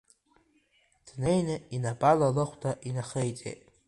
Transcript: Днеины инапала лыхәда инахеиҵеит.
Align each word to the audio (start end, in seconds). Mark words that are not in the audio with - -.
Днеины 1.05 1.55
инапала 1.75 2.27
лыхәда 2.35 2.71
инахеиҵеит. 2.87 3.61